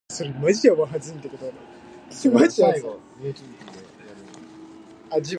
[0.01, 0.01] ごねたって何も出て来やしな
[2.75, 2.97] いよ